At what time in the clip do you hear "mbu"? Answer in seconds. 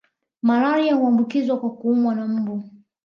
2.27-2.63